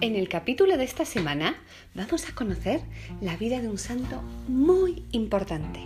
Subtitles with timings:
[0.00, 1.54] En el capítulo de esta semana
[1.94, 2.80] vamos a conocer
[3.20, 5.80] la vida de un santo muy importante.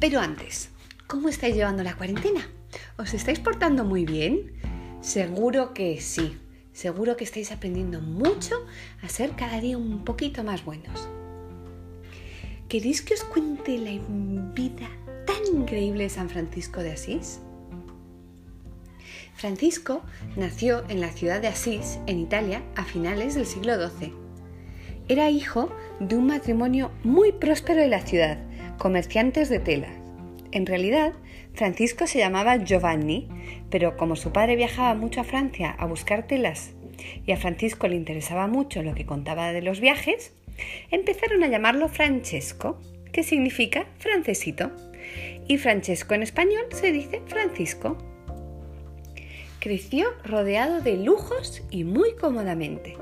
[0.00, 0.70] Pero antes,
[1.06, 2.48] ¿cómo estáis llevando la cuarentena?
[2.98, 4.52] ¿Os estáis portando muy bien?
[5.00, 6.36] Seguro que sí.
[6.72, 8.56] Seguro que estáis aprendiendo mucho
[9.02, 11.08] a ser cada día un poquito más buenos.
[12.68, 13.92] ¿Queréis que os cuente la
[14.52, 14.90] vida
[15.26, 17.38] tan increíble de San Francisco de Asís?
[19.34, 20.02] Francisco
[20.36, 24.12] nació en la ciudad de Asís, en Italia, a finales del siglo XII.
[25.08, 25.70] Era hijo
[26.00, 28.38] de un matrimonio muy próspero de la ciudad,
[28.78, 29.92] comerciantes de telas.
[30.52, 31.12] En realidad,
[31.52, 33.28] Francisco se llamaba Giovanni,
[33.70, 36.72] pero como su padre viajaba mucho a Francia a buscar telas
[37.26, 40.32] y a Francisco le interesaba mucho lo que contaba de los viajes,
[40.90, 42.78] empezaron a llamarlo Francesco,
[43.12, 44.70] que significa francesito.
[45.46, 47.98] Y Francesco en español se dice Francisco.
[49.64, 52.98] Creció rodeado de lujos y muy cómodamente.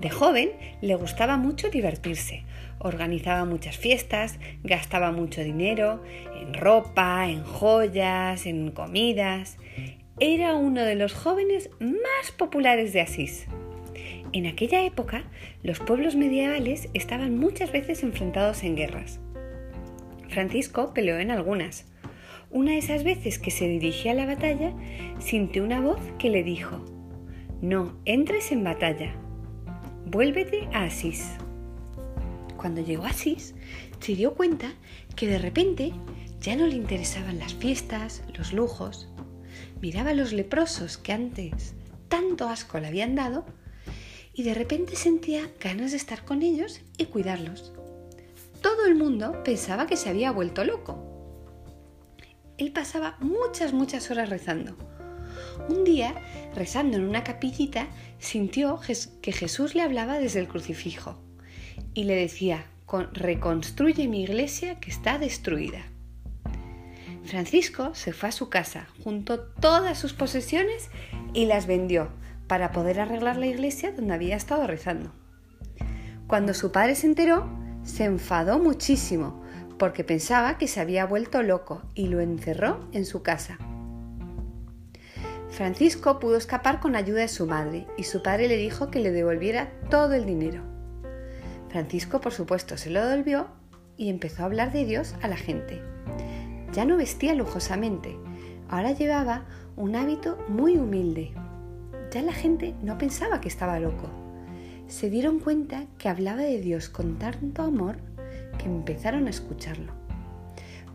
[0.00, 2.44] De joven le gustaba mucho divertirse,
[2.78, 6.04] organizaba muchas fiestas, gastaba mucho dinero
[6.40, 9.58] en ropa, en joyas, en comidas.
[10.20, 13.48] Era uno de los jóvenes más populares de Asís.
[14.32, 15.24] En aquella época,
[15.64, 19.18] los pueblos medievales estaban muchas veces enfrentados en guerras.
[20.28, 21.92] Francisco peleó en algunas,
[22.50, 24.72] una de esas veces que se dirigía a la batalla,
[25.18, 26.84] sintió una voz que le dijo,
[27.60, 29.14] No entres en batalla,
[30.06, 31.26] vuélvete a Asís.
[32.56, 33.54] Cuando llegó a Asís,
[34.00, 34.72] se dio cuenta
[35.16, 35.92] que de repente
[36.40, 39.08] ya no le interesaban las fiestas, los lujos.
[39.80, 41.74] Miraba a los leprosos que antes
[42.08, 43.44] tanto asco le habían dado
[44.34, 47.72] y de repente sentía ganas de estar con ellos y cuidarlos.
[48.60, 51.13] Todo el mundo pensaba que se había vuelto loco
[52.58, 54.76] él pasaba muchas, muchas horas rezando.
[55.68, 56.14] Un día,
[56.54, 57.88] rezando en una capillita,
[58.18, 58.80] sintió
[59.22, 61.18] que Jesús le hablaba desde el crucifijo
[61.94, 62.66] y le decía,
[63.12, 65.82] reconstruye mi iglesia que está destruida.
[67.24, 70.90] Francisco se fue a su casa, juntó todas sus posesiones
[71.32, 72.10] y las vendió
[72.46, 75.12] para poder arreglar la iglesia donde había estado rezando.
[76.26, 77.48] Cuando su padre se enteró,
[77.82, 79.43] se enfadó muchísimo
[79.78, 83.58] porque pensaba que se había vuelto loco y lo encerró en su casa.
[85.50, 89.12] Francisco pudo escapar con ayuda de su madre y su padre le dijo que le
[89.12, 90.62] devolviera todo el dinero.
[91.68, 93.48] Francisco, por supuesto, se lo devolvió
[93.96, 95.80] y empezó a hablar de Dios a la gente.
[96.72, 98.16] Ya no vestía lujosamente,
[98.68, 99.44] ahora llevaba
[99.76, 101.32] un hábito muy humilde.
[102.10, 104.10] Ya la gente no pensaba que estaba loco.
[104.88, 107.96] Se dieron cuenta que hablaba de Dios con tanto amor
[108.58, 109.92] que empezaron a escucharlo.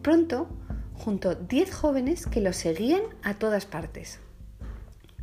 [0.01, 0.47] Pronto
[0.93, 4.19] juntó 10 jóvenes que lo seguían a todas partes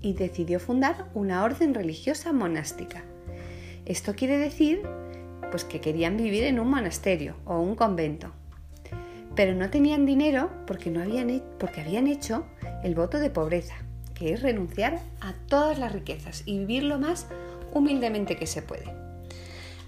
[0.01, 3.03] y decidió fundar una orden religiosa monástica.
[3.85, 4.83] Esto quiere decir
[5.51, 8.33] pues que querían vivir en un monasterio o un convento.
[9.35, 12.47] Pero no tenían dinero porque, no habían, porque habían hecho
[12.83, 13.75] el voto de pobreza,
[14.15, 17.29] que es renunciar a todas las riquezas y vivir lo más
[17.73, 19.06] humildemente que se puede.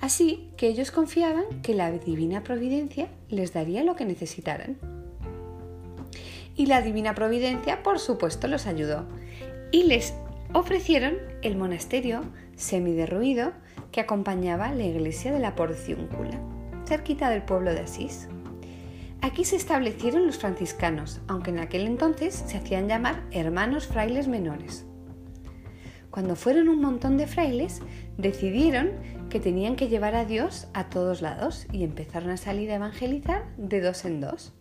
[0.00, 4.78] Así que ellos confiaban que la divina providencia les daría lo que necesitaran.
[6.56, 9.06] Y la divina providencia, por supuesto, los ayudó
[9.70, 10.14] y les
[10.52, 12.22] ofrecieron el monasterio
[12.56, 13.52] semiderruido
[13.92, 16.38] que acompañaba la iglesia de la Porciúncula,
[16.86, 18.28] cerquita del pueblo de Asís.
[19.20, 24.86] Aquí se establecieron los franciscanos, aunque en aquel entonces se hacían llamar hermanos frailes menores.
[26.10, 27.82] Cuando fueron un montón de frailes,
[28.16, 28.92] decidieron
[29.28, 33.44] que tenían que llevar a Dios a todos lados y empezaron a salir a evangelizar
[33.56, 34.52] de dos en dos.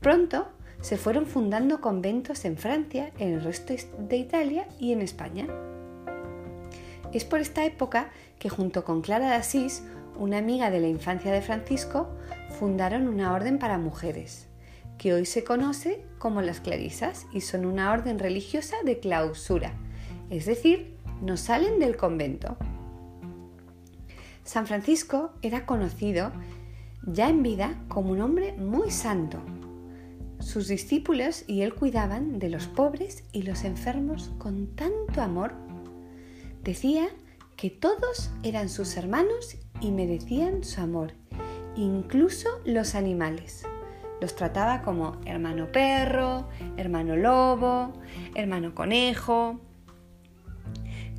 [0.00, 0.48] Pronto
[0.80, 5.46] se fueron fundando conventos en Francia, en el resto de Italia y en España.
[7.12, 9.82] Es por esta época que junto con Clara de Asís,
[10.18, 12.08] una amiga de la infancia de Francisco,
[12.58, 14.48] fundaron una orden para mujeres,
[14.96, 19.72] que hoy se conoce como las clarisas y son una orden religiosa de clausura,
[20.30, 22.56] es decir, no salen del convento.
[24.44, 26.32] San Francisco era conocido
[27.06, 29.38] ya en vida como un hombre muy santo.
[30.38, 35.54] Sus discípulos y él cuidaban de los pobres y los enfermos con tanto amor.
[36.62, 37.08] Decía
[37.56, 41.12] que todos eran sus hermanos y merecían su amor,
[41.76, 43.66] incluso los animales.
[44.20, 47.92] Los trataba como hermano perro, hermano lobo,
[48.34, 49.60] hermano conejo.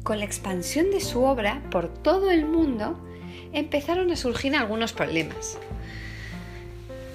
[0.04, 3.00] Con la expansión de su obra por todo el mundo,
[3.54, 5.58] empezaron a surgir algunos problemas.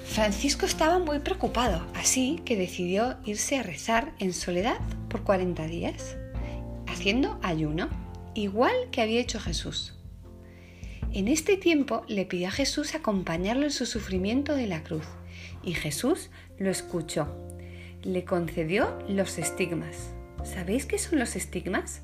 [0.04, 4.78] Francisco estaba muy preocupado, así que decidió irse a rezar en soledad
[5.08, 6.16] por 40 días,
[6.86, 7.88] haciendo ayuno,
[8.34, 9.94] igual que había hecho Jesús.
[11.12, 15.06] En este tiempo le pidió a Jesús acompañarlo en su sufrimiento de la cruz
[15.62, 17.28] y Jesús lo escuchó.
[18.02, 20.14] Le concedió los estigmas.
[20.44, 22.02] ¿Sabéis qué son los estigmas?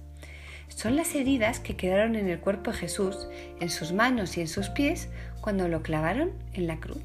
[0.74, 3.28] Son las heridas que quedaron en el cuerpo de Jesús,
[3.60, 5.08] en sus manos y en sus pies,
[5.40, 7.02] cuando lo clavaron en la cruz.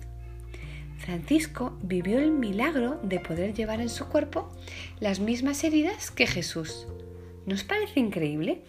[0.98, 4.50] Francisco vivió el milagro de poder llevar en su cuerpo
[5.00, 6.88] las mismas heridas que Jesús.
[7.46, 8.64] ¿No os parece increíble?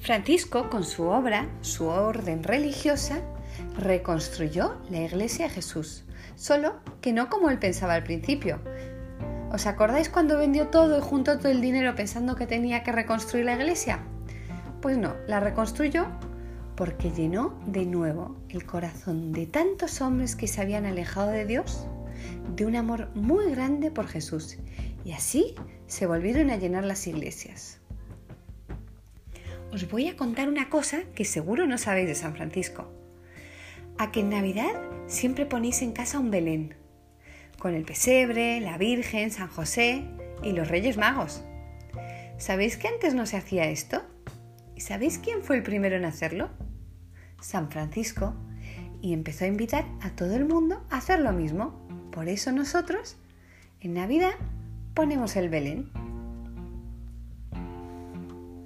[0.00, 3.22] Francisco, con su obra, su orden religiosa,
[3.76, 6.04] reconstruyó la iglesia de Jesús,
[6.36, 8.60] solo que no como él pensaba al principio.
[9.50, 13.46] ¿Os acordáis cuando vendió todo y juntó todo el dinero pensando que tenía que reconstruir
[13.46, 14.00] la iglesia?
[14.82, 16.06] Pues no, la reconstruyó
[16.76, 21.88] porque llenó de nuevo el corazón de tantos hombres que se habían alejado de Dios
[22.54, 24.58] de un amor muy grande por Jesús
[25.04, 25.54] y así
[25.86, 27.80] se volvieron a llenar las iglesias.
[29.72, 32.92] Os voy a contar una cosa que seguro no sabéis de San Francisco
[33.98, 34.70] a que en Navidad
[35.06, 36.76] siempre ponéis en casa un Belén,
[37.58, 40.04] con el pesebre, la Virgen, San José
[40.42, 41.42] y los Reyes Magos.
[42.38, 44.02] ¿Sabéis que antes no se hacía esto?
[44.76, 46.50] ¿Y sabéis quién fue el primero en hacerlo?
[47.40, 48.34] San Francisco,
[49.00, 51.86] y empezó a invitar a todo el mundo a hacer lo mismo.
[52.12, 53.16] Por eso nosotros,
[53.80, 54.34] en Navidad,
[54.94, 55.90] ponemos el Belén.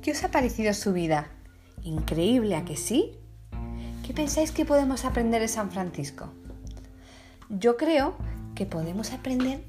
[0.03, 1.29] ¿Qué os ha parecido su vida?
[1.83, 3.13] ¿Increíble a que sí?
[4.07, 6.33] ¿Qué pensáis que podemos aprender de San Francisco?
[7.49, 8.17] Yo creo
[8.55, 9.65] que podemos aprender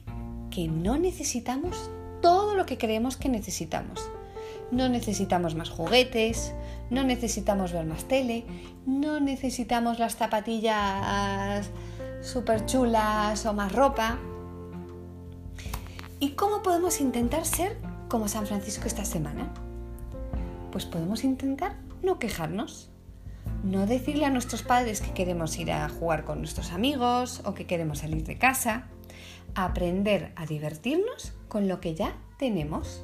[0.49, 1.89] que no necesitamos
[2.21, 4.09] todo lo que creemos que necesitamos.
[4.71, 6.53] No necesitamos más juguetes,
[6.89, 8.45] no necesitamos ver más tele,
[8.85, 11.69] no necesitamos las zapatillas
[12.21, 14.17] súper chulas o más ropa.
[16.19, 17.77] ¿Y cómo podemos intentar ser
[18.07, 19.53] como San Francisco esta semana?
[20.71, 22.92] Pues podemos intentar no quejarnos,
[23.63, 27.65] no decirle a nuestros padres que queremos ir a jugar con nuestros amigos o que
[27.65, 28.87] queremos salir de casa.
[29.55, 33.01] Aprender a divertirnos con lo que ya tenemos.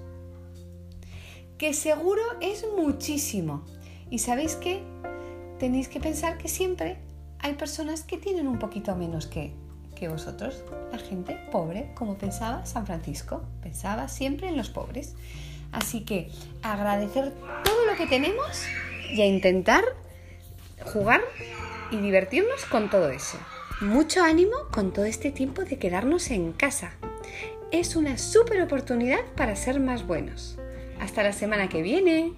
[1.57, 3.63] Que seguro es muchísimo.
[4.09, 4.83] Y sabéis que
[5.59, 6.97] tenéis que pensar que siempre
[7.39, 9.53] hay personas que tienen un poquito menos que,
[9.95, 10.63] que vosotros.
[10.91, 13.43] La gente pobre, como pensaba San Francisco.
[13.61, 15.15] Pensaba siempre en los pobres.
[15.71, 16.31] Así que
[16.63, 17.33] agradecer
[17.63, 18.63] todo lo que tenemos
[19.13, 19.83] y a intentar
[20.85, 21.21] jugar
[21.91, 23.37] y divertirnos con todo eso.
[23.81, 26.91] Mucho ánimo con todo este tiempo de quedarnos en casa.
[27.71, 30.57] Es una súper oportunidad para ser más buenos.
[30.99, 32.33] Hasta la semana que viene.